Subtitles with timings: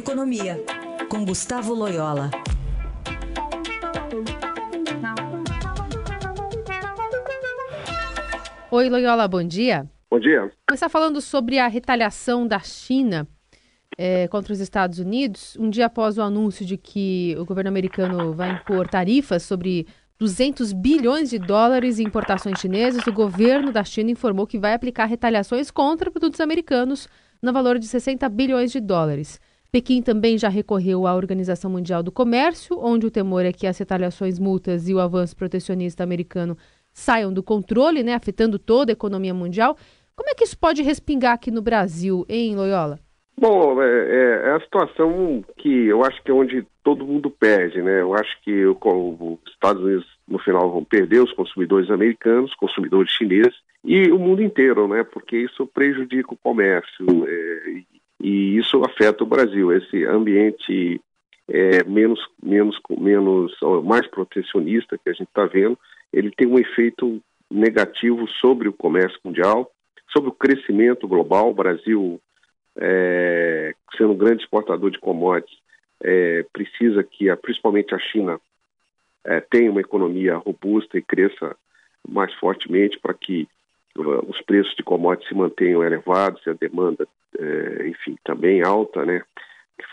[0.00, 0.56] Economia,
[1.10, 2.30] com Gustavo Loyola.
[8.70, 9.86] Oi, Loyola, bom dia.
[10.10, 10.50] Bom dia.
[10.66, 13.28] Começar falando sobre a retaliação da China
[13.98, 18.32] é, contra os Estados Unidos, um dia após o anúncio de que o governo americano
[18.32, 19.86] vai impor tarifas sobre
[20.18, 25.04] 200 bilhões de dólares em importações chinesas, o governo da China informou que vai aplicar
[25.04, 27.06] retaliações contra produtos americanos
[27.42, 29.38] no valor de 60 bilhões de dólares.
[29.70, 33.78] Pequim também já recorreu à Organização Mundial do Comércio, onde o temor é que as
[33.78, 36.56] retaliações, multas e o avanço protecionista americano
[36.92, 39.76] saiam do controle, né, afetando toda a economia mundial.
[40.16, 42.98] Como é que isso pode respingar aqui no Brasil, hein, Loyola?
[43.38, 47.80] Bom, é, é, é a situação que eu acho que é onde todo mundo perde,
[47.80, 48.02] né?
[48.02, 48.76] Eu acho que o,
[49.42, 54.42] os Estados Unidos no final vão perder os consumidores americanos, consumidores chineses e o mundo
[54.42, 55.04] inteiro, né?
[55.04, 57.82] Porque isso prejudica o comércio é,
[58.20, 59.72] e isso afeta o Brasil.
[59.72, 61.00] Esse ambiente
[61.48, 63.52] é, menos, menos, menos,
[63.84, 65.78] mais protecionista que a gente está vendo,
[66.12, 69.70] ele tem um efeito negativo sobre o comércio mundial,
[70.12, 71.50] sobre o crescimento global.
[71.50, 72.20] O Brasil,
[72.76, 75.58] é, sendo um grande exportador de commodities,
[76.02, 78.40] é, precisa que, principalmente a China,
[79.24, 81.56] é, tenha uma economia robusta e cresça
[82.08, 83.48] mais fortemente para que
[84.06, 87.06] os preços de commodities se mantenham elevados e a demanda,
[87.38, 89.22] é, enfim, também alta, né,
[89.78, 89.86] que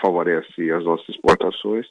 [0.00, 1.86] favorece as nossas exportações.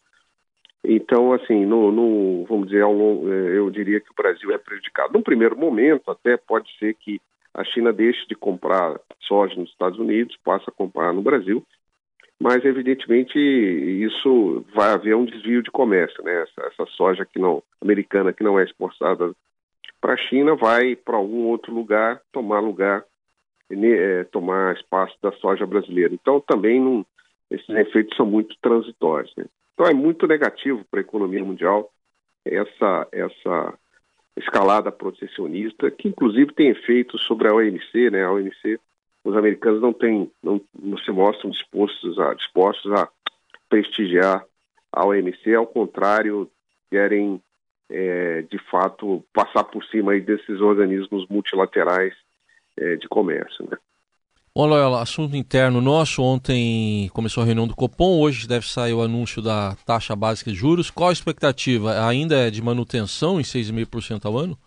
[0.84, 5.14] Então, assim, no, no, vamos dizer, longo, é, eu diria que o Brasil é prejudicado.
[5.14, 7.20] Num primeiro momento, até pode ser que
[7.53, 11.64] a China deixe de comprar soja nos Estados Unidos, passe a comprar no Brasil,
[12.39, 16.44] mas evidentemente isso vai haver um desvio de comércio, né?
[16.44, 19.33] Essa, essa soja que não americana que não é exportada
[20.02, 23.03] para a China vai para algum outro lugar tomar lugar,
[23.69, 26.14] é, tomar espaço da soja brasileira.
[26.14, 27.05] Então também não,
[27.52, 29.33] esses efeitos são muito transitórios.
[29.36, 29.45] Né?
[29.73, 31.92] Então é muito negativo para a economia mundial
[32.45, 33.73] essa essa
[34.38, 38.23] escalada protecionista que inclusive tem efeitos sobre a OMC, né?
[38.23, 38.80] A OMC
[39.23, 43.08] os americanos não têm, não, não se mostram dispostos a, dispostos a
[43.67, 44.43] prestigiar
[44.92, 46.49] a OMC, ao contrário,
[46.89, 47.42] querem
[47.89, 52.14] é, de fato passar por cima desses organismos multilaterais
[52.77, 53.67] é, de comércio.
[53.70, 53.77] Né?
[54.55, 56.22] Loyola, assunto interno nosso.
[56.22, 60.58] Ontem começou a reunião do Copom, hoje deve sair o anúncio da taxa básica de
[60.58, 60.92] juros.
[60.92, 62.08] Qual a expectativa?
[62.08, 64.58] Ainda é de manutenção em 6,5% ao ano?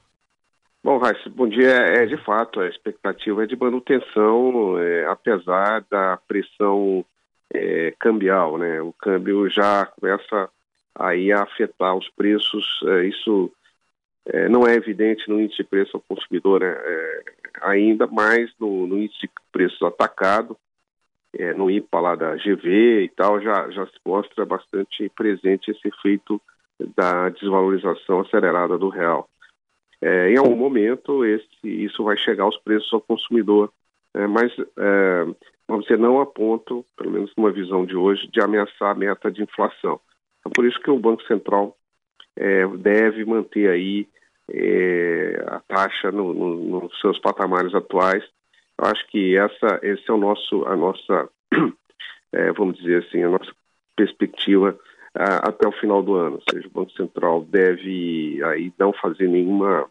[0.84, 1.70] Bom, Raíssa, bom dia.
[1.70, 7.04] É, de fato, a expectativa é de manutenção, é, apesar da pressão
[7.54, 8.80] é, cambial, né?
[8.80, 10.48] O câmbio já começa
[10.94, 12.64] aí a afetar os preços.
[12.86, 13.52] É, isso
[14.26, 16.70] é, não é evidente no índice de preço ao consumidor né?
[16.70, 17.22] É,
[17.62, 20.56] ainda, mas no, no, índice de preços atacado,
[21.56, 26.38] no IPA lá da GV e tal, já, já se mostra bastante presente esse efeito
[26.94, 29.30] da desvalorização acelerada do real
[30.02, 33.72] é, em algum momento esse, isso vai chegar aos preços ao consumidor,
[34.12, 35.24] é, mas é,
[35.68, 39.30] vamos dizer, não a ponto, pelo menos numa visão de hoje, de ameaçar a meta
[39.30, 40.00] de inflação.
[40.46, 41.76] É por isso que o Banco Central
[42.36, 44.08] é, deve manter aí
[44.50, 48.24] é, a taxa no, no, nos seus patamares atuais.
[48.78, 51.28] Eu acho que essa, esse é o nosso, a nossa,
[52.32, 53.52] é, vamos dizer assim, a nossa
[53.96, 54.78] perspectiva
[55.14, 56.36] até o final do ano.
[56.36, 59.88] Ou seja, o Banco Central deve aí não fazer nenhuma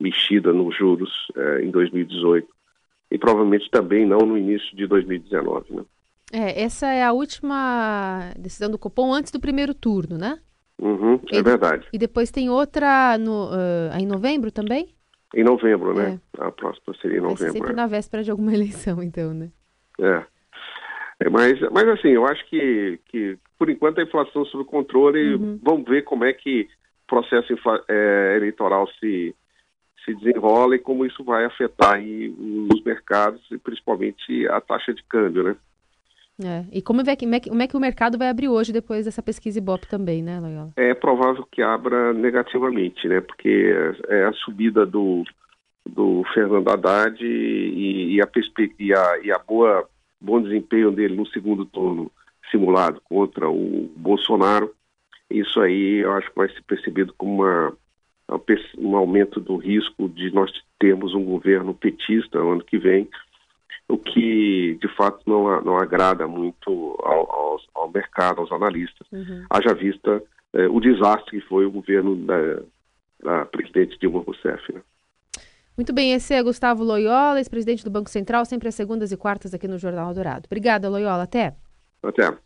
[0.00, 2.48] mexida nos juros eh, em 2018
[3.10, 5.74] e provavelmente também não no início de 2019.
[5.74, 5.84] Né?
[6.32, 10.38] É, essa é a última decisão do Copom antes do primeiro turno, né?
[10.80, 11.86] Uhum, é e, verdade.
[11.92, 14.88] E depois tem outra no, uh, em novembro também?
[15.34, 16.18] Em novembro, né?
[16.38, 16.44] É.
[16.44, 17.46] A próxima seria em novembro.
[17.46, 17.74] É sempre é.
[17.76, 19.50] na véspera de alguma eleição, então, né?
[20.00, 20.24] É.
[21.20, 21.28] é.
[21.28, 25.60] mas, mas assim, eu acho que, que por enquanto a inflação sob controle, uhum.
[25.62, 26.66] vamos ver como é que
[27.04, 27.52] o processo
[27.88, 29.34] é, eleitoral se,
[30.02, 32.34] se desenrola e como isso vai afetar aí
[32.70, 35.56] os mercados e principalmente a taxa de câmbio, né?
[36.44, 36.64] É.
[36.72, 39.58] E como é, que, como é que o mercado vai abrir hoje depois dessa pesquisa
[39.58, 40.72] Ibope também, né, Loyola?
[40.76, 43.20] É provável que abra negativamente, né?
[43.20, 43.74] Porque
[44.08, 45.24] é a subida do,
[45.86, 48.28] do Fernando Haddad e, e, a,
[48.78, 49.88] e, a, e a boa
[50.20, 52.10] bom desempenho dele no segundo turno
[52.50, 54.72] simulado contra o Bolsonaro,
[55.28, 57.76] isso aí eu acho que vai ser percebido como uma
[58.78, 63.08] um aumento do risco de nós termos um governo petista no ano que vem,
[63.88, 69.44] o que de fato não, não agrada muito ao, ao, ao mercado, aos analistas, uhum.
[69.50, 70.22] haja vista
[70.52, 72.62] eh, o desastre que foi o governo da,
[73.22, 74.72] da presidente Dilma Rousseff.
[74.72, 74.80] Né?
[75.76, 79.54] Muito bem, esse é Gustavo Loyola, ex-presidente do Banco Central, sempre às segundas e quartas
[79.54, 80.46] aqui no Jornal Dourado.
[80.46, 81.22] Obrigada, Loyola.
[81.22, 81.54] Até.
[82.02, 82.36] Até.